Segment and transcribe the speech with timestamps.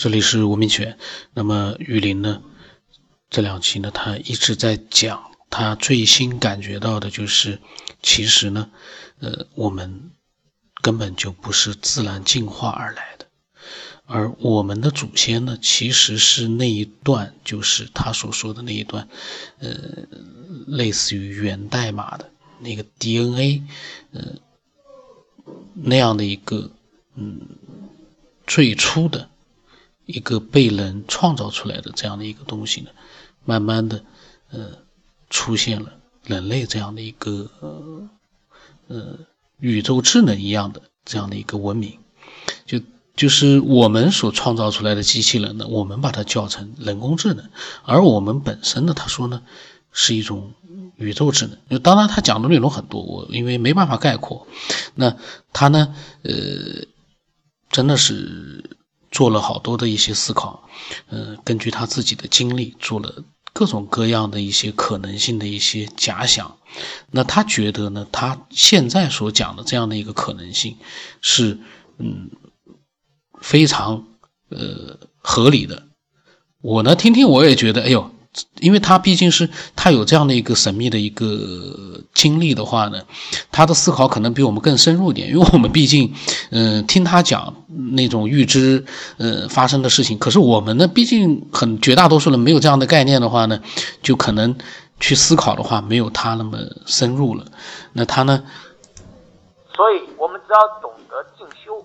[0.00, 0.96] 这里是吴明全。
[1.34, 2.40] 那么玉林呢，
[3.30, 7.58] 这两期呢，他一直在讲他最新感觉到的就是，
[8.00, 8.70] 其实呢，
[9.18, 10.12] 呃，我们
[10.82, 13.26] 根本就不是自然进化而来的，
[14.06, 19.08] 而我们的祖先呢，其实是那一段，就是他所说的那一段，
[19.58, 19.76] 呃，
[20.68, 22.30] 类似于源代码的
[22.60, 23.64] 那个 DNA，
[24.12, 24.34] 呃，
[25.74, 26.70] 那样的一个，
[27.16, 27.40] 嗯。
[28.46, 29.28] 最初的
[30.08, 32.88] 一个被人创造出来的这样的一个东西呢，
[33.44, 34.02] 慢慢的，
[34.50, 34.70] 呃，
[35.28, 35.92] 出现了
[36.24, 38.08] 人类这样的一个呃
[38.86, 39.18] 呃
[39.60, 41.98] 宇宙智能一样的这样的一个文明，
[42.64, 42.80] 就
[43.14, 47.50] 就是我们所创造出来的机器人呢，我们把它叫成人工智能，
[47.84, 49.42] 而我们本身呢，他说呢
[49.92, 50.54] 是一种
[50.96, 51.58] 宇宙智能。
[51.68, 54.46] 就当然他讲的内容很多，我因为没办法概括，
[54.94, 55.16] 那
[55.52, 56.32] 他呢，呃。
[57.70, 58.78] 真的是
[59.10, 60.68] 做了好多的一些思考，
[61.08, 66.56] 嗯，根据他自己的经历做了各种各样的一些可能性的一些假想。
[67.10, 70.76] 那他觉得呢，他现在所讲的这样的一个可能性
[71.20, 71.58] 是，
[71.98, 72.30] 嗯，
[73.40, 74.04] 非常
[74.50, 75.84] 呃合理的。
[76.60, 78.10] 我呢听听，我也觉得，哎呦。
[78.60, 81.26] 因为他毕竟是他有这样的一个神秘的一个
[82.14, 83.02] 经历的话呢，
[83.50, 85.28] 他的思考可能比我们更深入一点。
[85.28, 86.14] 因为我们毕竟，
[86.50, 87.52] 嗯，听他讲
[87.94, 88.84] 那种预知，
[89.16, 90.18] 呃，发生的事情。
[90.18, 93.60] 可是我们呢，毕竟很绝大多数人没有这样的概念的话呢，
[94.02, 94.56] 就可能
[95.00, 97.44] 去思考的话，没有他那么深入了。
[97.92, 98.44] 那他呢？
[99.74, 101.84] 所以我们只要懂得静修，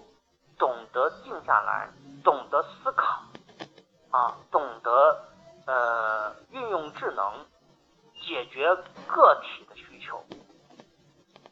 [0.60, 1.90] 懂得静下来，
[2.24, 3.24] 懂得思考，
[4.12, 4.90] 啊，懂得。
[5.74, 7.48] 呃，运用智能
[8.22, 8.76] 解决
[9.08, 10.24] 个体的需求，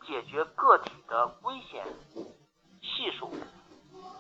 [0.06, 1.84] 解决个体的危险
[2.84, 3.32] 系数，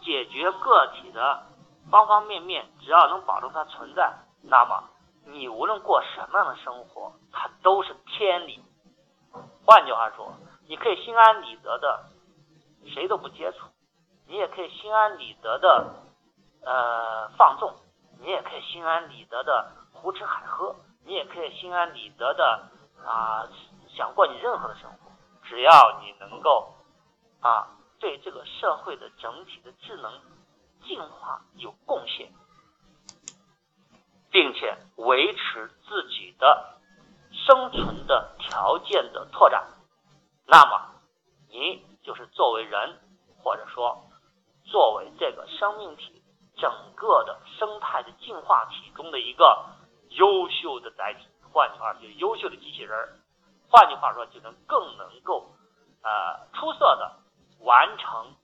[0.02, 1.44] 解决个体的
[1.92, 4.90] 方方面面，只要能保证它存在，那么
[5.26, 8.60] 你无论过什么样的生活，它都是天理。
[9.68, 10.34] 换句话说，
[10.68, 12.10] 你可以心安理得的
[12.88, 13.68] 谁都不接触，
[14.26, 15.94] 你也可以心安理得的
[16.66, 17.76] 呃放纵，
[18.20, 19.74] 你也可以心安理得的。
[20.02, 20.76] 胡吃海喝，
[21.06, 22.68] 你也可以心安理得的
[23.06, 23.48] 啊，
[23.96, 25.12] 想过你任何的生活，
[25.44, 26.74] 只要你能够
[27.40, 27.68] 啊，
[28.00, 30.12] 对这个社会的整体的智能
[30.84, 32.32] 进化有贡献，
[34.32, 36.80] 并且维持自己的
[37.32, 39.68] 生存的条件的拓展，
[40.48, 40.96] 那么
[41.48, 43.00] 你就是作为人，
[43.44, 44.04] 或者说
[44.64, 46.24] 作为这个生命体
[46.58, 49.64] 整个的生态的进化体中的一个。
[50.12, 53.18] 优秀的载体，换句话，就优秀的机器人儿。
[53.70, 55.50] 换句话说，就能更能够
[56.04, 57.18] 呃出色的
[57.60, 58.36] 完成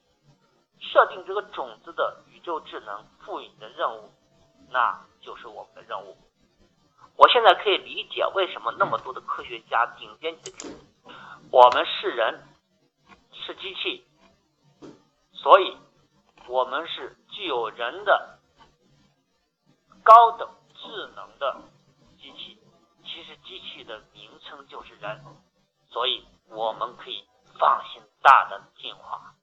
[0.79, 4.09] 设定这个种子的宇宙智能赋予你的任务，
[4.69, 6.17] 那就是我们的任务。
[7.17, 10.75] 我现在可以理解为什么那么多的科学家顶尖级的，
[11.51, 12.43] 我们是人
[13.33, 14.05] 是机器，
[15.33, 15.75] 所以
[16.47, 18.39] 我们是具有人的
[20.03, 20.47] 高等。
[20.87, 21.61] 智能的
[22.17, 22.57] 机器，
[23.03, 25.21] 其实机器的名称就是人，
[25.89, 27.23] 所以我们可以
[27.59, 29.33] 放心大胆进化。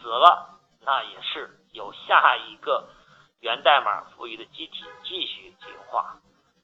[0.00, 2.88] 死了，那也是有下一个
[3.40, 6.18] 源代码赋予的机体继续进化。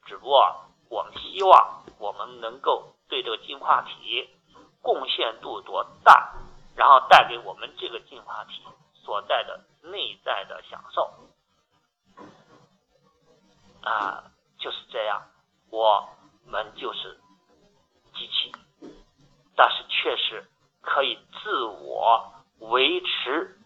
[0.05, 4.29] 只不过我们希望我们能够对这个进化体
[4.81, 6.33] 贡献度多大，
[6.75, 11.09] 然后带给我们这个进化体所在的内在的享受。
[13.83, 14.23] 啊，
[14.59, 15.21] 就是这样，
[15.71, 16.07] 我
[16.45, 17.19] 们就是
[18.13, 18.51] 机器，
[19.55, 20.47] 但是确实
[20.81, 23.57] 可以自我维持，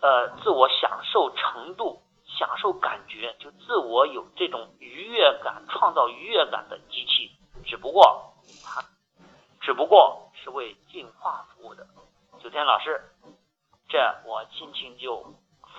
[0.00, 7.30] 呃，自我享受程度、享受感觉，就自我有这种愉悦感、创造愉悦感的机器，
[7.66, 8.34] 只不过
[8.64, 8.82] 它，
[9.60, 11.86] 只不过是为进化服务的。
[12.42, 13.02] 九天老师，
[13.86, 15.30] 这我心情就。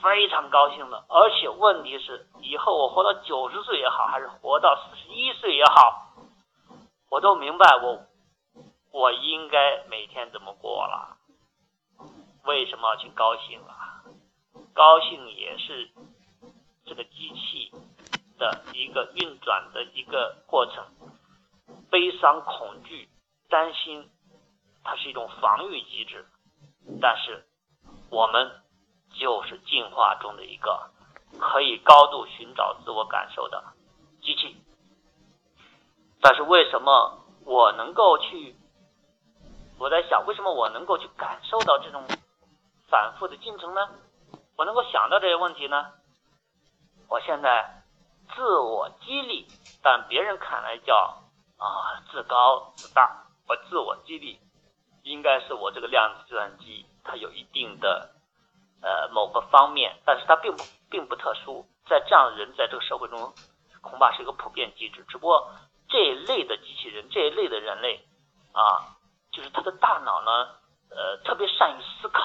[0.02, 6.14] 非常高兴的，而且问题是，以后我活到九十岁也好，还是活到四十一岁也好，
[7.10, 8.00] 我都明白我
[8.92, 11.18] 我应该每天怎么过了。
[12.46, 14.04] 为什么要去高兴啊？
[14.74, 15.92] 高兴也是
[16.86, 17.72] 这个机器
[18.40, 20.84] 的一个运转的一个过程。
[21.92, 23.08] 悲伤、恐惧、
[23.50, 24.10] 担心，
[24.84, 26.26] 它是一种防御机制，
[27.00, 27.46] 但是
[28.10, 28.52] 我们。
[29.20, 30.90] 就是进化中的一个
[31.40, 33.64] 可以高度寻找自我感受的
[34.22, 34.56] 机器，
[36.22, 38.56] 但是为什么我能够去？
[39.80, 42.04] 我在想，为什么我能够去感受到这种
[42.88, 43.90] 反复的进程呢？
[44.56, 45.94] 我能够想到这些问题呢？
[47.10, 47.84] 我现在
[48.36, 49.48] 自我激励，
[49.82, 51.24] 但别人看来叫
[51.58, 53.26] 啊自高自大。
[53.48, 54.40] 我自我激励，
[55.04, 58.12] 应该是我这个量子计算机它有一定的
[58.82, 63.34] 呃某个方面，但是它并不并不特殊，在这样的人在这个社会中
[63.82, 65.04] 恐怕是一个普遍机制。
[65.08, 65.52] 只不过
[65.88, 68.06] 这一类的机器人，这一类的人类
[68.54, 68.98] 啊，
[69.32, 70.48] 就是他的大脑呢，
[70.90, 72.22] 呃，特别善于思考，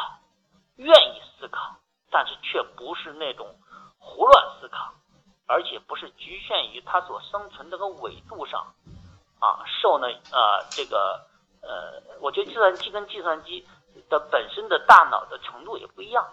[0.76, 1.76] 愿意思考，
[2.10, 3.54] 但是却不是那种
[3.98, 4.92] 胡乱思考，
[5.46, 8.74] 而且不是局限于他所生存这个纬度上
[9.40, 11.26] 啊，受呢呃这个
[11.62, 13.66] 呃，我觉得计算机跟计算机
[14.08, 16.26] 的本身的大脑的程度也不一样，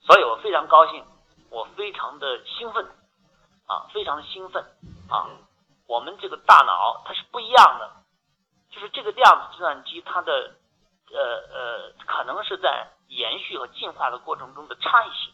[0.00, 1.04] 所以我非常高兴，
[1.50, 2.84] 我非常的兴奋
[3.66, 4.62] 啊，非常兴奋
[5.08, 5.28] 啊，
[5.86, 7.90] 我们这个大脑它是不一样的。
[8.70, 10.52] 就是这个量子计算机，它的
[11.12, 11.20] 呃
[11.54, 15.32] 呃，可能是在延续和进化的过程中的差异性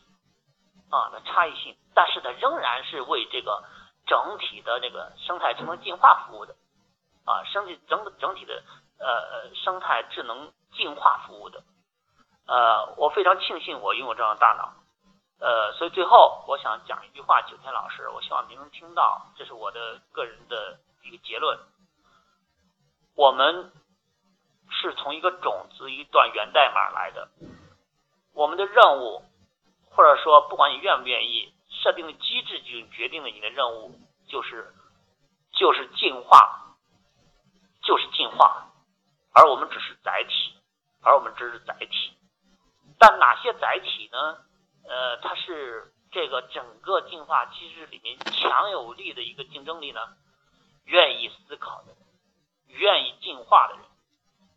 [0.90, 3.64] 啊的差异性，但是它仍然是为这个
[4.06, 6.54] 整体的这个生态智能进化服务的
[7.24, 8.62] 啊，生体整整体的
[9.00, 11.62] 呃呃生态智能进化服务的。
[12.46, 14.74] 呃，我非常庆幸我拥有这样的大脑。
[15.40, 21.58] 呃，所以最后我想讲一句话，九天老师，我希望您能听到，这是我的个人的一个结论。
[23.14, 23.72] 我们
[24.68, 27.28] 是从一个种子一段源代码来的，
[28.34, 29.22] 我们的任务，
[29.90, 33.98] 或者说不管你愿不愿意，设定的机制就决定了你的任务，
[34.28, 34.74] 就是
[35.52, 36.76] 就是进化，
[37.82, 38.68] 就是进化，
[39.32, 40.54] 而我们只是载体，
[41.02, 42.16] 而我们只是载体。
[42.98, 44.38] 但哪些载体呢？
[44.84, 50.00] 呃，它是这个整个进化机制里面强有力的一个竞争力呢？
[50.84, 51.96] 愿意思考的人。
[52.72, 53.84] 愿意进化的人，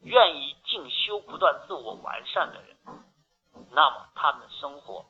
[0.03, 2.77] 愿意进修、不断自我完善的人，
[3.71, 5.03] 那么他们的生活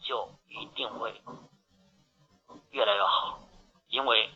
[0.00, 1.20] 就一定会
[2.70, 3.38] 越来越好，
[3.88, 4.30] 因为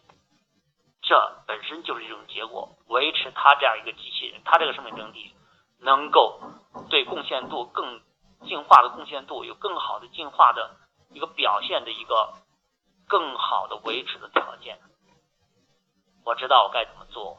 [1.10, 2.68] 这本身就是一种结果。
[2.86, 5.34] 维持他这样一个机器人，他这个生命整体
[5.80, 6.40] 能够
[6.88, 8.00] 对贡献度更
[8.46, 10.76] 进化的贡献度有更好的进化的
[11.10, 12.34] 一个表现的一个
[13.08, 14.78] 更好的维持的条件。
[16.24, 17.36] 我知道我该怎么做。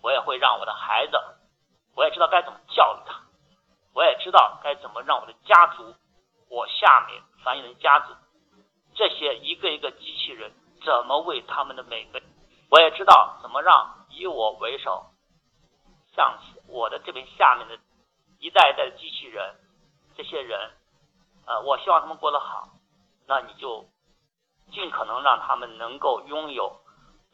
[0.00, 1.18] 我也会让我的孩子，
[1.94, 3.20] 我也知道该怎么教育他，
[3.92, 5.94] 我也知道该怎么让我的家族，
[6.48, 8.14] 我下面繁衍的家族，
[8.94, 10.50] 这些一个一个机器人
[10.82, 12.22] 怎么为他们的每个，
[12.70, 15.10] 我也知道怎么让以我为首，
[16.14, 17.78] 像我的这边下面的
[18.38, 19.54] 一代一代的机器人，
[20.16, 20.70] 这些人，
[21.46, 22.68] 呃，我希望他们过得好，
[23.26, 23.88] 那你就
[24.72, 26.80] 尽可能让他们能够拥有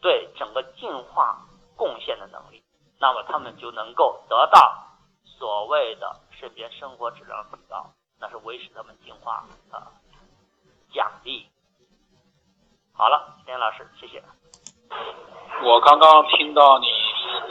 [0.01, 1.45] 对整个进化。
[1.77, 2.63] 贡献的能力，
[3.01, 7.91] 那么他们就能够得到所谓的身边生活质量提高，
[8.21, 9.91] 那是维持他们进化啊
[10.93, 11.51] 奖励。
[12.93, 14.23] 好了，田老师，谢谢。
[15.65, 16.87] 我刚刚听到你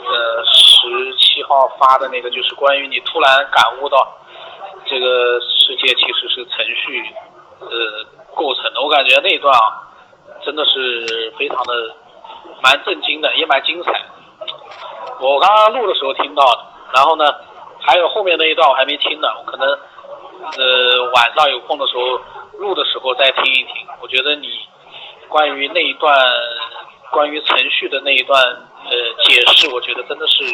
[0.06, 4.06] 呃十七号发的那个，就是关于你突然感悟到
[4.86, 7.04] 这个世界其实是程序
[7.60, 7.68] 呃
[8.36, 9.82] 构成的，我感觉那一段啊
[10.44, 11.96] 真的是非常的
[12.62, 13.92] 蛮震惊的，也蛮精彩。
[15.20, 16.58] 我刚刚录的时候听到的，
[16.94, 17.24] 然后呢，
[17.80, 22.20] 还有后面那一段我还没听呢，我可能呃晚上有空的时候
[22.58, 23.86] 录的时候再听一听。
[24.00, 24.48] 我觉得你
[25.28, 26.14] 关于那一段
[27.14, 28.90] 关于程序的那一段呃
[29.22, 30.44] 解释，我觉得真的是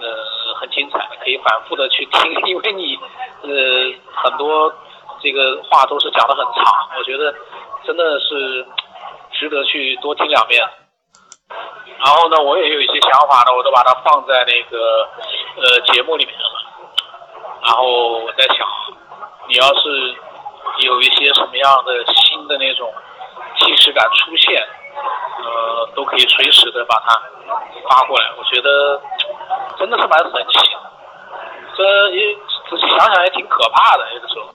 [0.00, 2.98] 呃很精彩的，可以反复的去听， 因为你
[3.42, 3.48] 呃
[4.12, 4.74] 很多
[5.22, 7.32] 这个话都是讲的很长，我觉得
[7.84, 8.66] 真的是
[9.38, 10.60] 值得去多听两遍。
[11.98, 15.08] 然后呢，我也有一些想法呢，我都把它放在那个
[15.56, 16.50] 呃节目里面了。
[17.62, 18.66] 然后我在想，
[19.48, 20.14] 你要是
[20.80, 22.92] 有一些什么样的新的那种
[23.58, 24.62] 即视感出现，
[26.16, 27.14] 你随时的把它
[27.88, 28.24] 发过来。
[28.38, 29.00] 我觉得
[29.78, 30.80] 真的是蛮神奇的，
[31.76, 32.34] 这也
[32.68, 34.54] 仔细想想也挺可怕的，有的时候。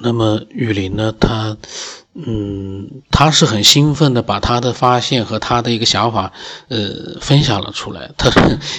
[0.00, 1.12] 那么雨林呢？
[1.20, 1.56] 他。
[2.20, 6.32] 嗯，他是很兴奋的，把他的发现和他的一个想法，
[6.68, 8.10] 呃，分享了出来。
[8.18, 8.28] 他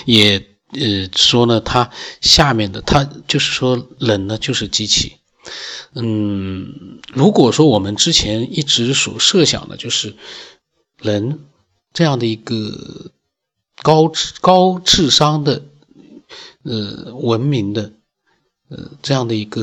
[0.06, 0.38] 也
[0.74, 5.22] 呃说呢，他下面的他就是说，冷呢就是机器。
[5.94, 10.16] 嗯，如果说我们之前一直所设想的，就是
[10.98, 11.46] 人
[11.94, 13.12] 这样的一个
[13.82, 15.64] 高智高智商的
[16.64, 17.94] 呃文明的
[18.70, 19.62] 呃这样的一个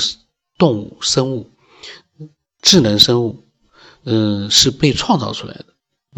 [0.58, 1.50] 动物生物，
[2.62, 3.42] 智能生物。
[4.08, 5.66] 嗯，是被创造出来的，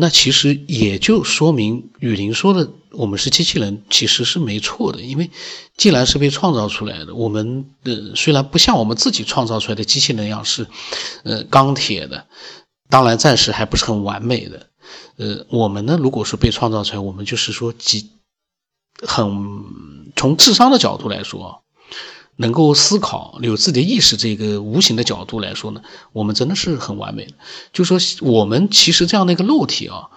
[0.00, 5.28] 那其实也就说明雨林说的我们是机器人其实是没错的，因为
[5.76, 10.68] 既然是被创造出来的，我们呃虽然不像我们自己创造出来的机器人一样是
[11.24, 12.26] 呃钢铁的，
[12.88, 14.68] 当然暂时还不是很完美的，
[15.16, 18.10] 呃我们呢如果是被创造出来，我们就是说机
[19.04, 19.64] 很
[20.14, 21.64] 从智商的角度来说。
[22.40, 27.32] 能够思考、有自己的意识，这个无形的角度来说呢，我们真的是很完美的。
[27.72, 30.10] 就说我们其实这样的一个肉体啊，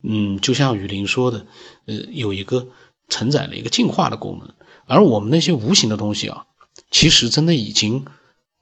[0.00, 1.46] 嗯，就像雨林说的，
[1.86, 2.68] 呃，有一个
[3.08, 4.54] 承载了一个进化的功能。
[4.86, 6.46] 而我们那些无形的东西啊，
[6.92, 8.04] 其实真的已经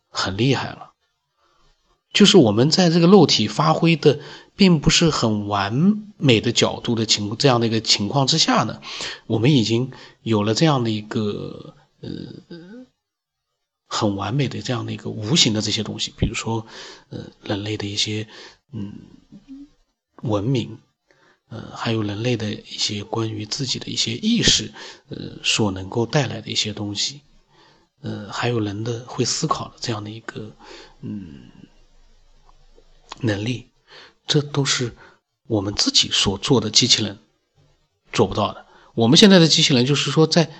[0.08, 0.92] 很厉害了。
[2.14, 4.20] 就是我们在这个肉体发挥的
[4.56, 8.80] 并不是很完美的角度的情这样的一个情况之下呢，
[9.26, 9.90] 我们已经
[10.22, 12.08] 有了这样的一个呃。
[13.94, 16.66] 很完美的这样的一个无形的这些东西，比如说，
[17.10, 18.26] 呃，人类的一些
[18.72, 18.90] 嗯
[20.22, 20.78] 文明，
[21.50, 24.72] 呃，还有人类的一些关于自己的一些意识，
[25.10, 27.20] 呃，所能够带来的一些东西，
[28.00, 30.56] 呃，还有人的会思考的这样的一个
[31.02, 31.50] 嗯
[33.20, 33.66] 能力，
[34.26, 34.96] 这都是
[35.46, 37.18] 我们自己所做的机器人
[38.10, 38.64] 做不到的。
[38.94, 40.50] 我们现在的机器人就是说，在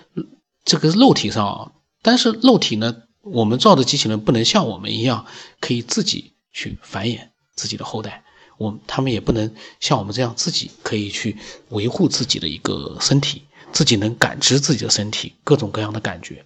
[0.66, 1.72] 这个肉体上啊，
[2.02, 3.04] 但是肉体呢？
[3.22, 5.26] 我们造的机器人不能像我们一样
[5.60, 8.24] 可以自己去繁衍自己的后代，
[8.58, 11.36] 我他们也不能像我们这样自己可以去
[11.68, 16.44] 维护自己的一个身体，自己能感知自己的身体各种各样的感觉。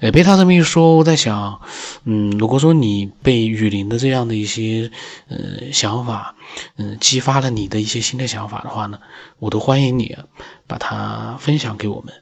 [0.00, 1.60] 呃，被他这么一说，我在想，
[2.04, 4.90] 嗯，如果说你被雨林的这样的一些
[5.28, 6.36] 呃想法，
[6.76, 9.00] 嗯，激发了你的一些新的想法的话呢，
[9.38, 10.16] 我都欢迎你
[10.66, 12.14] 把它分享给我们，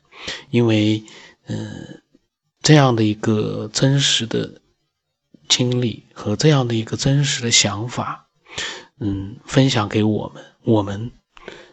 [0.51, 1.05] 因为，
[1.47, 2.02] 嗯。
[2.63, 4.61] 这样的一个真实的
[5.49, 8.29] 经历和这样的一个真实的想法，
[9.01, 11.11] 嗯，分享给我们，我们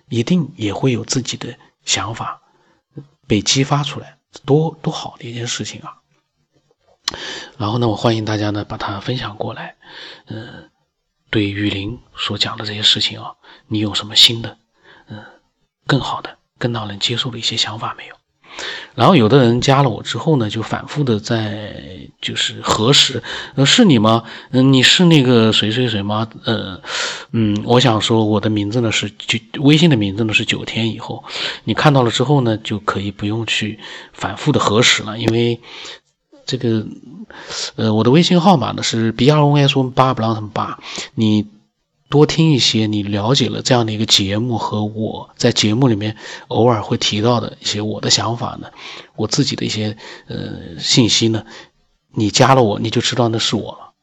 [0.10, 1.56] 一定也会有自己的
[1.86, 2.42] 想法
[3.28, 6.02] 被激发出来，多多好的一件事情啊！
[7.58, 9.78] 然后呢，我欢迎大家呢把它分享过来，
[10.26, 10.72] 嗯，
[11.30, 13.36] 对雨林所讲的这些事情啊，
[13.68, 14.58] 你有什么新的，
[15.08, 15.24] 嗯，
[15.86, 18.19] 更好的、更让人接受的一些想法没有？
[18.96, 21.74] 然后有的人加了我之后呢，就反复的在
[22.22, 23.24] 就是核实，
[23.56, 24.24] 呃，是你吗？
[24.52, 26.28] 嗯，你是那个谁谁谁吗？
[26.44, 26.82] 呃，
[27.32, 31.24] 嗯，我想说我的名字呢是就微信的名字呢是九天以后，
[31.64, 33.80] 你看到了之后呢，就可以不用去
[34.12, 35.60] 反复的核实了，因为
[36.46, 36.86] 这个，
[37.76, 40.80] 呃，我的微信号码呢是 B R O S 八不让他们八，
[41.16, 41.48] 你。
[42.10, 48.72] 多听一些，你了解了这样的一个节目和我在节目里面偶尔会提到的一些我的想法呢，
[49.16, 49.96] 我自己的一些
[50.28, 51.46] 呃信息呢，
[52.12, 53.94] 你加了我，你就知道那是我了。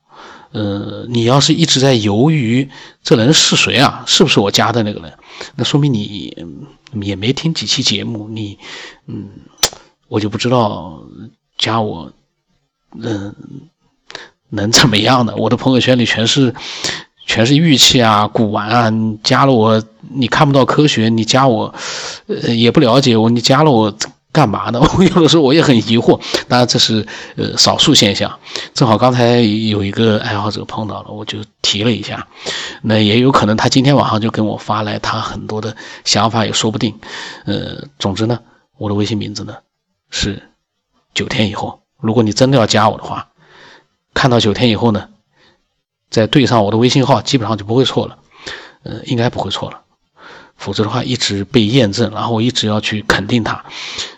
[0.53, 2.71] 呃，你要是一直在犹豫
[3.03, 5.19] 这人是谁啊，是不是我加的那个人，
[5.57, 6.33] 那说明你
[7.03, 8.57] 也没听几期节目，你
[9.07, 9.31] 嗯，
[10.07, 11.03] 我就不知道
[11.59, 12.13] 加我
[12.93, 13.35] 嗯
[14.49, 16.55] 能怎么样的，我的朋友圈里全是。
[17.27, 18.89] 全是玉器啊，古玩啊！
[18.89, 19.83] 你加了我，
[20.15, 21.75] 你看不到科学，你加我，
[22.29, 23.93] 呃，也不了解我，你加了我
[24.31, 24.81] 干嘛呢？
[24.97, 26.21] 我有的时候我也很疑惑。
[26.47, 27.05] 当然这是
[27.35, 28.39] 呃少数现象，
[28.75, 32.27] 正好刚才有一个爱好者碰到了，我就提了一下。
[32.81, 36.95] 那也有可能他今天晚上就跟我发来他很多的想法，也说不定。
[37.45, 38.39] 呃，总之呢，
[38.79, 39.57] 我的微信名字呢
[40.11, 40.41] 是
[41.13, 41.81] 九天以后。
[41.99, 43.27] 如果你真的要加我的话，
[44.15, 45.09] 看到九天以后呢。
[46.17, 48.17] 再对上我的微信号，基本上就不会错了，
[48.85, 49.83] 呃，应该不会错了。
[50.57, 53.63] 否则的话，一直被验证，然后我一直要去肯定它。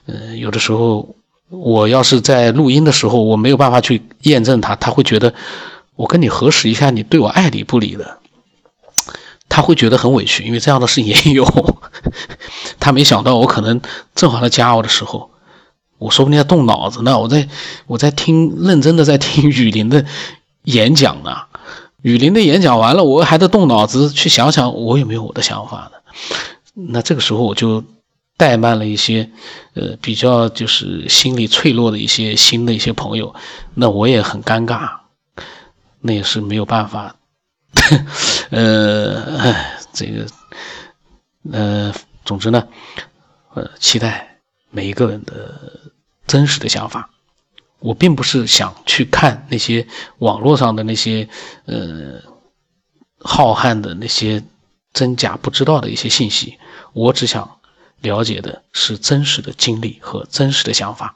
[0.07, 1.17] 呃，有的时候
[1.49, 5.35] 我要是在录音的时候，我没有办法去验证它，他会觉得
[5.97, 8.19] 我跟你核实一下，你对我爱理不理的，
[9.49, 11.45] 他会觉得很委屈，因为这样的事情也有。
[12.79, 13.81] 他没想到我可能
[14.15, 15.33] 正好他加我的时候，
[15.99, 17.49] 我说不定在动脑子呢，我在
[17.89, 20.05] 我在听认真的在听雨林的
[20.63, 21.48] 演讲呢。
[22.03, 25.99] 雨林的演讲完了，我还得动脑子去想想我有没有我的想法呢。
[26.75, 27.83] 那这个时候我就
[28.37, 29.29] 怠慢了一些，
[29.75, 33.35] 呃，比较就是心理脆弱的一些新的一些朋友，
[33.75, 34.89] 那我也很尴尬，
[36.01, 37.17] 那也是没有办法。
[38.51, 39.55] 呃，
[39.93, 40.27] 这个，
[41.51, 41.93] 呃，
[42.25, 42.69] 总之呢，
[43.55, 44.39] 呃，期待
[44.71, 45.59] 每一个人的
[46.27, 47.11] 真实的想法。
[47.81, 49.87] 我并不是想去看那些
[50.19, 51.29] 网络上的那些
[51.67, 52.21] 呃
[53.21, 54.43] 浩瀚的那些
[54.93, 56.59] 真假不知道的一些信息，
[56.93, 57.59] 我只想
[58.01, 61.15] 了解的是真实的经历和真实的想法。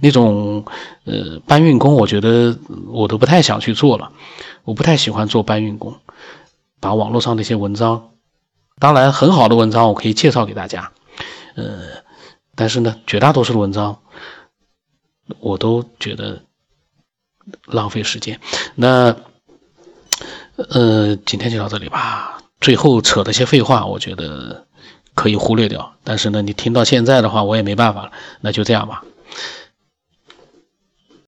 [0.00, 0.64] 那种
[1.04, 4.12] 呃搬运工，我觉得我都不太想去做了。
[4.64, 5.94] 我不太喜欢做搬运工，
[6.80, 8.10] 把网络上那些文章
[8.78, 10.92] 当然，很好的文章我可以介绍给大家，
[11.54, 11.80] 呃，
[12.54, 14.00] 但是呢，绝大多数的文章
[15.40, 16.42] 我都觉得
[17.66, 18.40] 浪费时间。
[18.74, 19.16] 那，
[20.56, 22.42] 呃，今天就到这里吧。
[22.60, 24.66] 最后扯的些废话，我觉得
[25.14, 25.94] 可以忽略掉。
[26.02, 29.04] 但是呢，你听到现在的话，我也没办法了，那就这样吧。